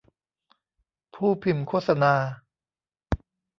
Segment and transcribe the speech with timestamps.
[1.15, 2.13] ผู้พิมพ์โฆษณา